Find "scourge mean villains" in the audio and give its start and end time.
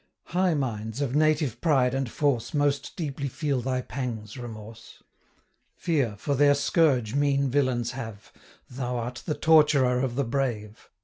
6.55-7.91